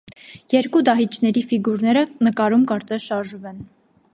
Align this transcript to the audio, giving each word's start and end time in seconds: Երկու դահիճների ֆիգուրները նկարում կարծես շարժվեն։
Երկու 0.53 0.81
դահիճների 0.87 1.43
ֆիգուրները 1.51 2.03
նկարում 2.29 2.65
կարծես 2.73 3.07
շարժվեն։ 3.11 3.61